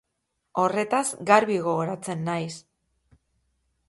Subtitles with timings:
[0.61, 2.51] Horretaz garbi gogoratzen naiz.